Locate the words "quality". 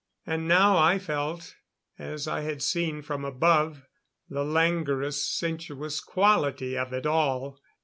5.99-6.75